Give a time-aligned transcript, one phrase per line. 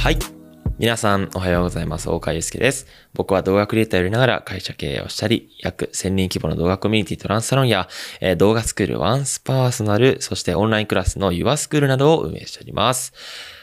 [0.00, 0.18] はい。
[0.78, 2.08] 皆さん、おはようございます。
[2.08, 2.86] 大川祐介です。
[3.12, 7.86] 僕は動画クリエイターをやりながら会社経営をしたり、約1000人規模の動画コミュニティトランスサロンや、
[8.22, 13.12] えー動画スクールワンスパーソナル、そしてオンラインクラスの Your スクールなどを運営しております。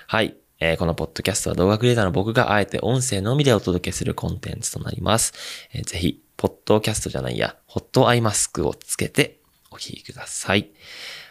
[0.05, 0.37] はい。
[0.59, 5.33] えーこのポッドキャストは動画クリエイターの僕があえて音声のみでお届けするコンテンツとなります。
[5.73, 9.39] えーぜひ、ポッドキャストじゃないや、ホットアイマスクをつけて
[9.71, 10.69] お聞きください。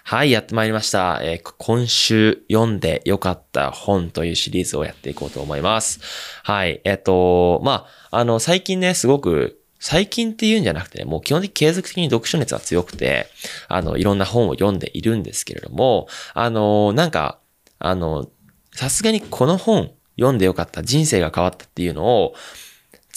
[0.08, 1.18] はい、やってまいりました。
[1.20, 5.98] えー今週読んでよかった本というシリーズをやっていこうと思います。
[6.44, 13.26] はい、えっ、と、まあ、あの、最近ね、すごく、最近っていうんじゃなくてね、もう基本的に継続的に読書熱が強くて、
[13.66, 17.40] あの、いろんな本を読んでいるんですけれども、あの、なんか、
[17.80, 18.30] あの、
[18.76, 22.34] さすがにこの本読んでよかった、人生が変わったっていうのを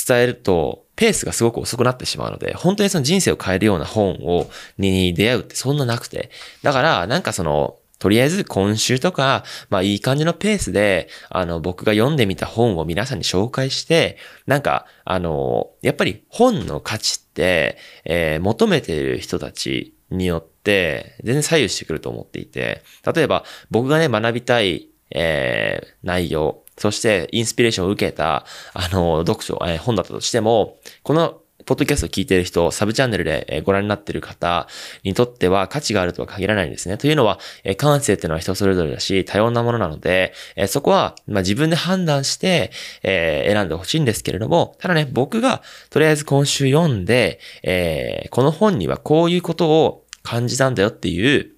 [0.07, 6.29] 伝えると、ペースがすごく遅くなってしまうので、本当にその人生を変えるような本を、に出会うってそんななくて。
[6.61, 22.83] だから、なんかその、とりあえず今週とか、まあいい感じのペースで、あの、僕が読んでみた本を皆さんに紹介して、なんか、あの、やっぱり本の価値って、えー求めている人たちによって、全然左右してくると思っていて、
[23.15, 34.67] 例えば僕がね、学びたい、えー内容、そしてインスピレーションを受けた、あの、読書、えー本だったとしても、このポッドキャストを聞いている人、サブチャンネルでご覧になっている方
[35.03, 36.97] にとっては価値があるとは限らないんですね。
[36.97, 37.37] というのは、
[37.77, 40.33] 感性っていうのは人それぞれだし、多様なものなので、
[40.67, 42.71] そこは、ま、自分で判断して、
[43.03, 51.51] え選んでほしいんですけれども、ただね、僕がとりあえず今週読んで、えこの本にはこういうことを感じたんだよっていう、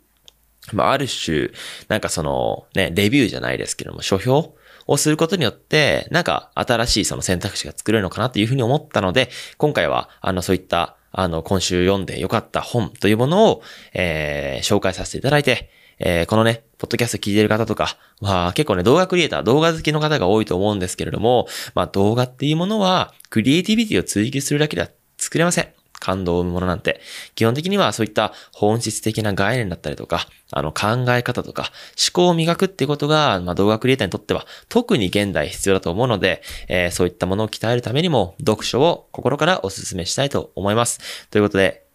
[0.76, 1.50] まあ、ある種、
[1.88, 4.56] なんかその、ね、レビューじゃないですけども、書評
[4.88, 13.64] をすることによって、なんか新しいその選択肢が作れるのかなというふうに思ったので、今回は、あの、そういった、あの、今週読んでよかった本というものを、
[13.94, 15.70] えー紹介させていただいて、
[16.00, 25.81] えーこのね、ポッドキャスト聞いてる方とかは、結構ね、動画クリエイター、動画好きの方が多いと思うんですけれども、まあ動画っていうものは、クリエイティビティを追求するだけでは作れません。
[26.02, 27.00] 感動を生むものなんて。
[27.36, 41.00] 基本的にはそういった本質的な概念だったりとか、あの考え方とか、思考を磨くっていうことが、まあ動画クリエイターにとっては特に現代必要だと思うので、えーそういったものを鍛えるためにも、読書を心からお勧めしたいと思います。
[41.30, 41.86] ということで、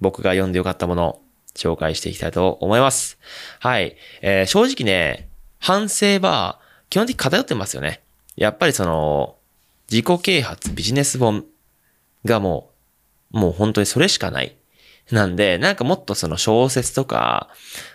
[0.00, 1.22] 僕が読んでよかったものを
[1.54, 3.18] 紹介していきたいと思います。
[3.58, 3.96] はい。
[4.22, 5.28] えー正直ね、
[5.58, 6.58] 反省は
[6.90, 8.02] 基本的に偏ってますよね。
[8.36, 9.36] やっぱりその、
[9.90, 11.44] 自己啓発ビジネス本
[12.24, 12.71] がもう、
[13.32, 14.56] もう本当にそれしかない。
[15.10, 17.48] なんで、なんかもっとその小説とか、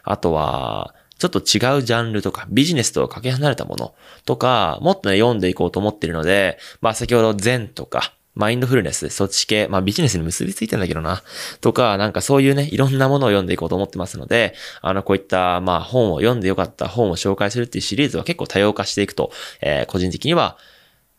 [0.04, 3.96] あとは、ちょっと違うジャンルとか、ビジネスとはかけ離れたもの
[4.26, 11.24] とか、もっとね、読んでいこうと思ってるので、まあ先ほど禅とか、マインドフルネス、そっち系、まあビジネスに結びついてんだけどな、
[11.60, 19.32] とか、なんかそういうね、いろんなものを読んでいこうと思ってますので、あの、こういった、まあ本を読んでよかった本を紹介するっていうシリーズは結構多様化していくと、
[19.62, 20.58] えー個人的には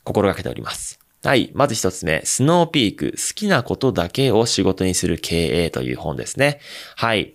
[0.04, 0.97] 心がけております。
[1.24, 1.50] はい。
[1.52, 6.60] まず一つ目、スノーピーク、好きなことだけを仕事にする経営という本ですね。
[6.94, 7.34] はい。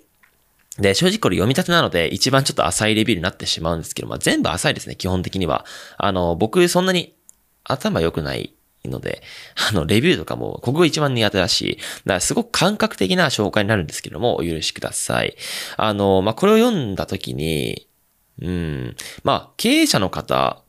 [0.80, 5.66] で、正直これ読み立てなので、一番ちょっと浅いレビューになってしまうんですけど、まあ、全部浅いですね、基本的には。
[5.98, 7.14] あの、僕そんなに
[7.66, 8.54] 頭良くない
[8.86, 9.22] ので、
[9.70, 15.36] あの、レビューとかも、ここが一番苦手だし、だからすごく感覚的な紹介になるんですけども、お許しください。
[15.78, 17.88] あの、まあ、これを読んだ時に、
[18.42, 20.64] うん、まあ、経営者の方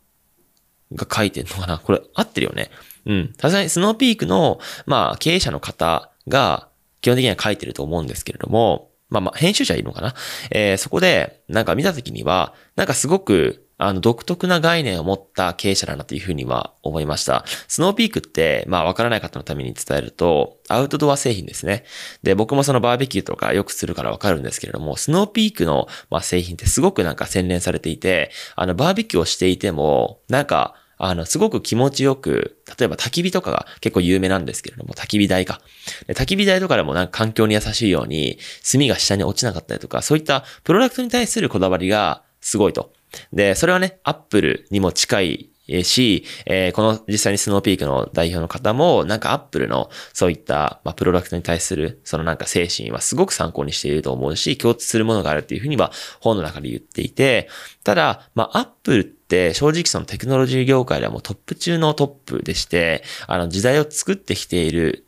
[0.93, 1.79] が書いてるのかな？
[1.79, 2.71] これ合ってるよね。
[3.07, 3.35] うん。
[3.39, 6.69] さすがにスノーピークの、まあ、経営者の方が
[7.01, 10.15] 基本的には書いてると思うんですけれども、まあまあ、編集者いるのかな？
[10.51, 17.45] えーそこで、なんか見たときには、なんかすごく、あの、独特な概念を持った経営者だなというふうには思いました。
[17.67, 21.85] スノーピークって、まあ、わからない方のために伝えると、アウトドア製品ですね。
[22.23, 30.77] で、僕もそのバーベキューとかよくするからわかるんですけれども、スノーピークの、まあ、製品ってすごくなんか洗練されていて、あの、バーベキューをしていても、なんか、
[31.07, 35.61] あの、すごく気持ちよく、例えば焚き火とかが結構有名なんですけれども、焚き火台か。
[36.09, 38.39] 焚き火台とかでもなんか環境に優しいように、
[38.71, 42.93] 炭が下に落ちなかったりとか、そういったプロダクトに対するこだわりがすごいと。
[43.33, 45.51] で、それはね、アップルにも近い
[45.83, 57.49] し、えーこの実際にスノーピークの代表の方も、なんかアップルのそういった、まあ、プロダクトに対する、そのなんか精神はすごく参考にしていると思うし、共通するものがあるっていうふうには本の中で言っていて、
[57.83, 65.07] ただ、まあ、アップルって正直そのテクノロジー業界ではもうトップ中のトップでして、あの時代を作ってきている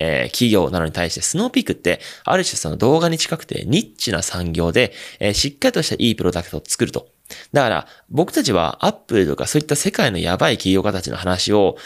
[0.00, 7.08] えー企業なのに対して、スノーピークって、ある種その動画に近くてニッチな産業で、えーしっかりとしたいいプロダクトを作ると。
[7.52, 11.76] だから、僕たちはアップルとかそういった世界のやばい企業家たちの話を、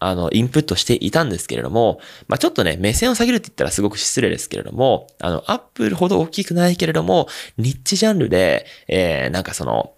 [0.00, 1.98] あの、インプットしていたんですけれども、
[2.28, 9.92] まあ、ちょっとね、目線を下げるって言ったらすごく失礼ですけれども、あの、アップルほど大きくないけれども、ニッチジャンルで、えーなんかその、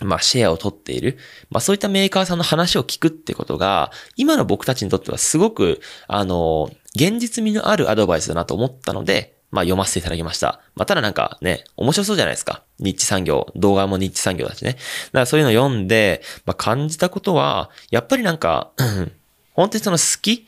[0.00, 1.18] まあ、シェアを取っている。
[1.50, 10.60] まあ、そういったメーカーさんの話を聞くってことが、今の僕たちにとってはすごく、あの、現実味のあるアドバイスだなと思ったので、まあ、読ませていただきました。
[10.74, 12.62] まあ、ただなんかね、面白そうじゃないですか。
[12.78, 13.50] ニッチ産業。
[13.56, 14.72] 動画もニッチ産業だしね。
[14.72, 14.80] だか
[15.20, 18.70] らそういうの読んで、まあ、感じたことは、やっぱりなんか、
[19.54, 20.46] 本当にその好き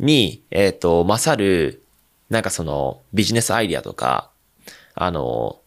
[0.00, 1.82] に、えっ、ー、と、勝る、
[2.28, 4.30] なんかその、ビジネスアイディアとか、
[4.94, 5.60] あの、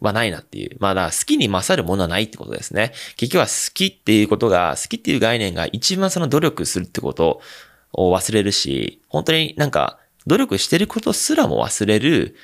[0.00, 0.76] はないなっていう。
[0.78, 2.92] まあだ好きに勝るものはないってことですね。
[3.16, 7.40] 結局は好きっていうことが、好きっていう概念が一番その努力するってこと
[7.92, 12.36] を忘れるし、本当になんか努力してることすらも忘れる、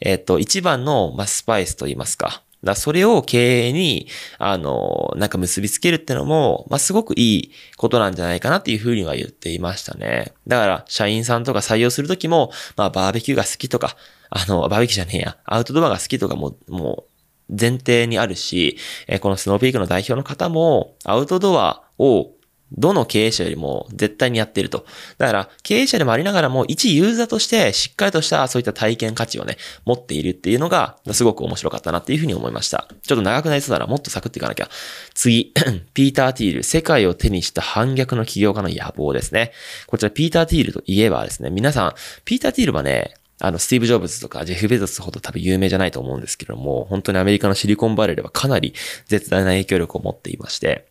[0.00, 2.42] えっ、と、一番の、まあ、スパイスと言いますか。
[2.62, 4.06] だそれを経営に、
[4.38, 10.32] あの、なんか結びつけるってのも、まあ、すごくいいことなんじゃないかなっていうふうには言っていましたね。
[10.46, 13.96] だから、社員さんとか採用するときも、まあ、バーベキューが好きとか、
[14.28, 17.10] あの、バーベキューじゃねえや、アウトドアが好きとかも、もう、
[17.58, 18.76] 前提にあるし、
[19.08, 22.30] えこのスノーピークの代表の方も、アウトドアを
[22.72, 24.86] どの経営者よりも絶対にやっていると。
[25.18, 32.88] だから、経営者でもありながらも、一ユーザーとしてしっかりとしたそういった体験価値をね、持っているっていうのが、すごく面白かったなっていうふうに思いました。
[33.02, 33.86] ちょっと長くなりそうだな。
[33.86, 34.68] もっとサクっていかなきゃ。
[35.14, 35.52] 次、
[35.94, 39.52] ピーター・ティール、世界を手にした反逆の起業家の野望ですね。
[39.86, 41.94] こちら、ピーター・ティールといえばですね、皆さん、
[42.24, 48.74] ピーター・ティールはね、あの、スティーブ・ジョブズとかジェフ・ベゾスほど多分有名じゃないと思うんですけども、本当にアメリカのシリコンバレーではかなり
[49.06, 50.89] 絶大な影響力を持っていまして、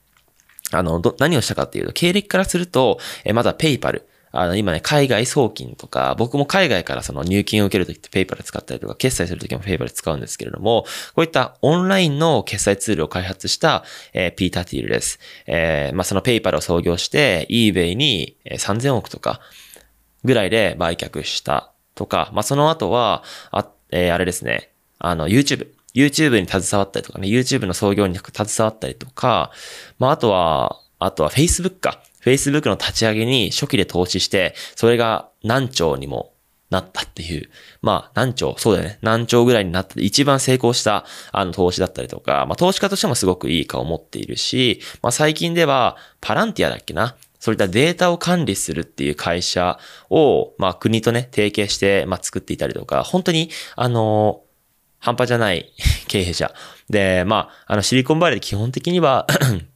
[0.72, 4.08] あの、ど、何をしたかっていうと、経歴からすると、えまずはペイパル。
[4.32, 10.86] あの、今ね、海外送金とか、僕も海外からその入金を受けるときってペイパル使ったりとか、決済するときもペイパル使うんですけれども、
[11.16, 13.84] こういったオンラインの決済ツールを開発した、
[14.14, 15.20] えー、ピーターティールです。
[15.48, 19.42] えー、まあ、そのペイパルを創業して、eBay に3000億とか
[20.24, 24.70] ぐらいで売却したとか、まあ、その後は、あ、えー、あれですね、
[25.00, 25.79] あの、YouTube。
[25.96, 29.52] YouTube に携わったりとかね、YouTube の創業に携わったりとか、
[29.98, 32.02] まあ、あとは、あとは Facebook か。
[32.22, 36.34] Facebook の立ち上げに初期で投資して、それが何兆にも
[36.70, 37.50] なったっていう。
[37.82, 39.00] まあ、何兆、そうだよね。
[39.02, 47.16] 何兆ぐらいになって一番成功した、あの、投資だったりとか、まあ、投資家としてもすごくいい顔を持っているし、まあ、最近では、パランティアだっけな。
[47.40, 54.42] そういったデータを管理するっていう会社を、まあ、国とね、提携して、まあ、作っていたりとか、本当に、あの
[55.00, 55.72] 半端じゃない
[56.08, 56.54] 経営者。
[56.90, 59.28] で、まあ、あの、シリコンバレーで基本的には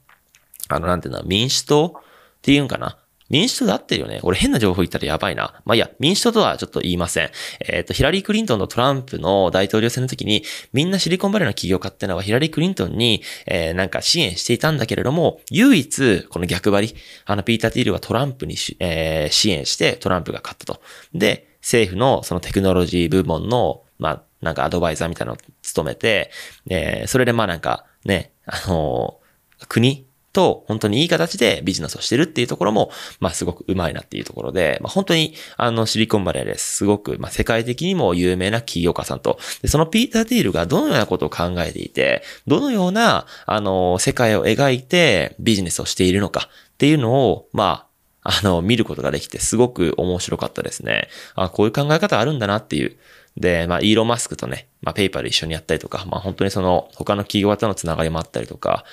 [0.69, 2.01] あの、なんていうの、民主党っ
[2.41, 2.97] ていうんかな。
[3.29, 4.19] 民主党で合ってるよね。
[4.21, 5.61] 俺変な情報言ったらやばいな。
[5.65, 7.31] まあいや、民主党とはちょっと言いません。
[7.61, 16.95] えっ、ー、と、ヒラリー・クリントンとトランプの大統領選の時に、みんなシリコンバレーの企業家ってのはヒラリー・クリントンに、えー、なんか支援していたんだけれども、唯一、この逆張り、
[17.25, 20.81] あの、ピーター・ティールはトランプにえー、支援して、トランプが勝ったと。
[21.13, 26.31] で、政府のそのテクノロジー部門の、まあ、なんかアドバイザーみたいなのを務めて、
[26.69, 47.92] えー、それでまあなんかね、あのー、国と本当にいい形でビジネスをしてるっていうところも、まあすごくうまいなっていうところで、まあ本当にあのシリコンバレーですごく、まあ世界的にも有名な企業家さんと、でそのピーター・ティールがどのようなことを考えていて、どのような、あの、世界を描いてビジネスをしているのかっていうのを、まあ、
[48.23, 51.09] あの、見ることができてすごく面白かったですね。
[51.35, 52.97] あ、こういう考え方あるんだなっていう。
[53.37, 58.85] で、まあ、イーロン・マスクとね、まあ、ペイパル一緒にやったりとか、まあ、本当にその、他の企業とのつながりもあったりとか、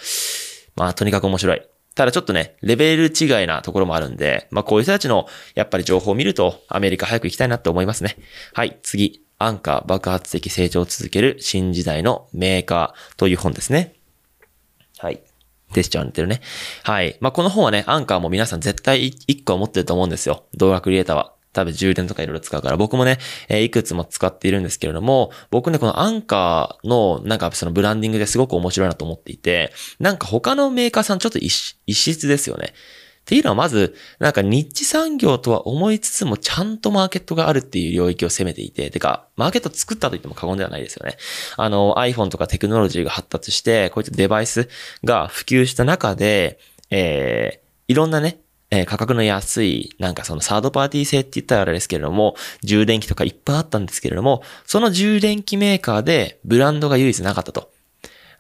[0.77, 1.63] まあ、とにかく面白い。
[1.95, 8.17] ただちょっとね、レベル違いなところもあるんで、まあ、こういう人たちの、やっぱり情報を見ると、アメリカ早く行きたいなって思いますね。
[8.55, 9.23] はい、次。
[9.43, 13.95] アンカー爆発的成長を続ける新時代のメーカーという本ですね。
[15.73, 16.41] テスチャー似てるね。
[16.83, 17.17] はい。
[17.21, 20.45] まあ、この本はね、アンカーも皆さん絶対1個持ってると思うんですよ。
[20.55, 21.35] 動画クリエイターは。
[21.53, 32.73] 多分充電とかいろいろ使うから、僕もね、え、いくつも使っているんですけれども、僕ね、このアンカーの、なんかそのブランディングですごく面白いなと思っていて、なんか他のメーカーさんちょっと異質ですよね。
[33.21, 41.17] っていうのはまず、なんかニッチ産業とは思いつつもちゃんとマーケットがあるっていう領域を攻めていて、てか、マーケット作ったと言っても過言ではないですよね。
[41.57, 44.69] あの、iPhone とかテクノロジーが発達して、こういったデバイス
[45.05, 46.59] が普及した中で、
[46.91, 48.41] えー、いろんなね、
[48.73, 57.71] えー、価格の安い、なんかそのサードパーティー製って言ったらあれですけれども、充電器とかいっぱいあったんですけれども、その充電器メーカーでブランドが唯一なかったと。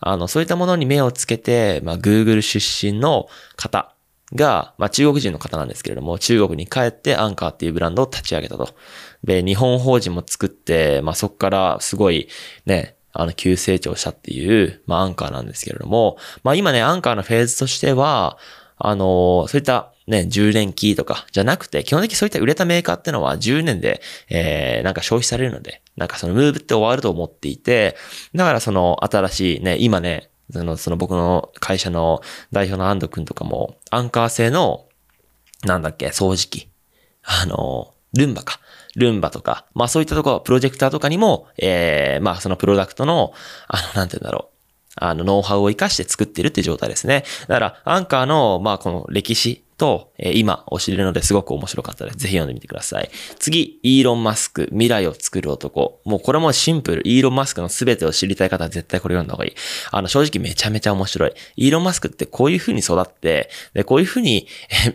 [0.00, 3.92] あの、そういったものに目をつけて、まあ、Google 出身の方
[4.34, 8.74] が、まあ、中国人の方なんですけれども、中国に帰ってアンカーっていうブランドを立ち上げたと。
[9.24, 12.28] で、日本法人も作って、まあ、そこからすごい
[12.66, 18.38] ね、あの、急成長したっていう、まあ、アンカーなんですけれども、まあ、今ね、アンカーのフェーズとしては、
[18.76, 27.96] あの、そういったね、充電器とかじゃなくて、基本的にそういった売れたメーカーってのは10年で、えー、なんか消費されるので、なんかそのムーブって終わると思っていて、
[28.34, 32.20] だからその新しいね、今ね、その、その僕の会社の
[32.52, 34.86] 代表の安藤くんとかも、アンカー製の、
[35.64, 36.68] なんだっけ、掃除機。
[37.22, 38.60] あの、ルンバか。
[38.96, 43.32] ルンバとか、まあそういったところ、プロジェクターとかにも、ええー、まあそのプロダクトの、
[43.68, 44.59] あの、なんて言うんだろう。
[44.96, 47.24] あの、ノウハウを活かして作ってるっていう状態ですね。
[47.48, 52.18] だから、アンカーの、まあこの歴史と、え、今を知れるのですごく面白かったです。
[52.18, 53.10] ぜひ読んでみてください。
[53.38, 56.00] 次、イーロン・マスク、未来を作る男。
[56.04, 57.02] もうこれもシンプル。
[57.08, 59.54] イーロン・マスクの全てを知りたい方は絶対これ読んだ方がいい。
[59.90, 61.32] あの、正直めちゃめちゃ面白い。
[61.56, 64.46] イーロン・マスクってこういう風に育って、で、こういう風に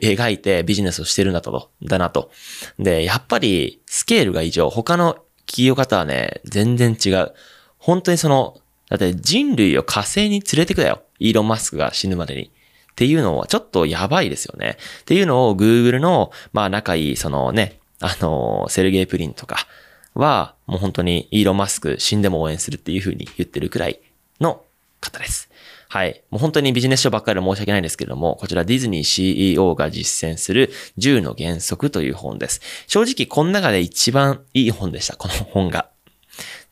[0.01, 2.29] 描いてビジネスをしてるんだと、だなと。
[2.77, 4.69] で、やっぱりスケールが異常。
[4.69, 7.33] 他の企業方はね、全然違う。
[7.79, 8.57] 本当にその、
[8.89, 11.01] だって人類を火星に連れてくだよ。
[11.20, 12.51] イーロン・マスクが死ぬまでに。
[12.92, 14.77] っていうのはちょっとやばいですよね。
[15.01, 19.68] っていうのを Google の、まあ仲いい、そのね、あの、セルゲイ・プリンとか
[20.13, 24.00] は、もう本当にイーロン・マスク死んでも応援するっていうふうに言ってるくらい
[24.39, 24.62] の
[25.01, 25.50] 方です。
[25.89, 26.24] はい。
[26.30, 32.62] もう本当にビジネス書ばっかりで申し訳ないんですけれども、こちらディズニー CEO が実践する10の原則という本です。
[32.88, 35.89] 正直この中で一番いい本でした、この本が。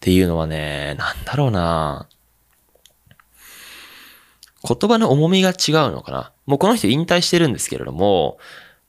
[0.03, 2.09] っていうのはね、なんだろうな
[4.67, 5.55] 言葉の重みが違う
[5.93, 6.33] のかな。
[6.45, 8.37] もうこの人引退してるんですけれども、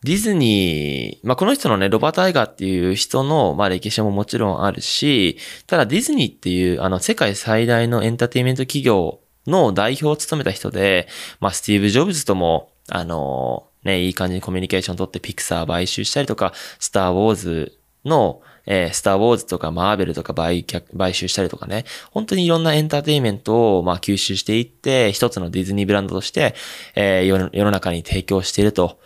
[0.03, 11.07] ディズニー、まあ、この人のね、ロバート・アイガーっていう人の、まあ、歴史ももちろんあるし、ただディズニーっていう、あの、世界最大のエンターテインメント企業の代表を務めた人で、
[11.39, 26.55] まあ、スティーブ・ジョブズとも、あの、ね、いい感じにコミュニケーション取ってピクサー買収したりとか、スター・ウォーズの、えー、スターウォーズとかマーベルとか売却、買収したりとかね、本当にいろんなエンターテインメントを、まあ、吸収していって、一つのディズニーブランドとして、
[26.95, 28.99] えー、世の中に提供していると、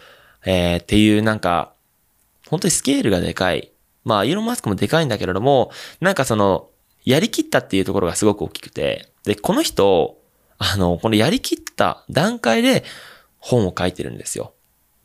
[0.45, 1.73] えー、っていうなんか、
[2.49, 3.73] 本当にスケールがでかい。
[4.05, 6.71] まあ、イーロン・マスクもでかいんだけれども、なんかその、
[7.05, 10.19] やりきったっていうところがすごく大きくて、で、この人、
[10.59, 12.85] あの、このやりきった段階で
[13.39, 14.53] 本を書いてるんですよ。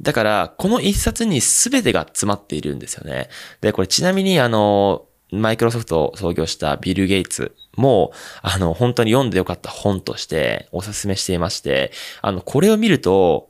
[0.03, 3.29] だから、この一冊に全てが詰まっているんですよね。
[3.61, 11.91] で、これちなみにあの、マイクロソフトを創業したビル・ゲイツも、あの、本当に読んでよかった本としてお勧めしていまして、
[12.21, 13.49] あの、これを見ると、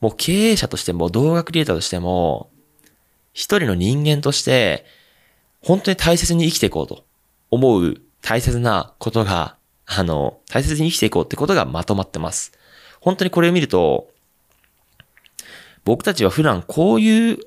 [0.00, 2.50] もう経営者としても動画クリエイターとしても、
[3.32, 4.86] 一人の人間として、
[5.62, 7.04] 本当に大切に生きていこうと
[7.50, 12.52] 思う大切なことが、あの、大切に生きていこうってことがまとまってます。
[13.00, 14.08] 本当にこれを見ると、
[15.88, 17.38] 僕たちは普段こういう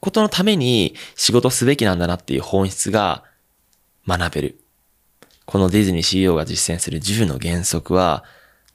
[0.00, 3.22] ことのために仕事すべきなんだなっていう本質が
[4.04, 4.60] 学べる。
[5.44, 8.24] このディズニー CEO が実践する10の原則は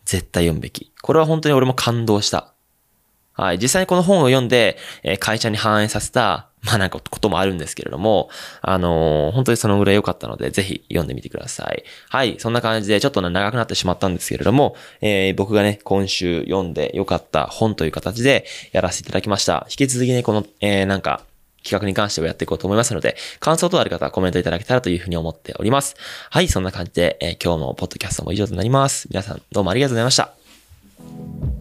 [0.05, 0.93] 絶対読むべき。
[1.01, 2.52] これは本当に俺も感動した。
[3.33, 3.59] はい。
[3.59, 8.29] 実際にこの本を読んで、え会社に反映させた、まあなんかこともあるんですけれども、
[8.61, 11.83] あのー、本当にそのぐらい良かったので、ぜひ読んでみてください。
[12.09, 12.39] はい。
[12.39, 19.65] そんな感じで、ちょっとね長くなってしまったんですけれども、えー、僕がね、今週読んで良かった本という形でやらせていただきました。
[19.69, 21.21] 引き続きね、この、えー、なんか、
[21.63, 25.95] 企画に関してはやっていこうと思いますので、感想等ある方はコメントいただけたらというふうに思っております。
[26.29, 29.07] はい、そんな感じで、え、今日のポッドキャストも以上となります。
[29.09, 31.52] 皆さんどうもありがとうございました。